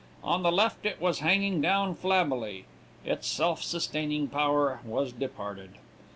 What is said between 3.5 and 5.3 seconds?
sustaining power was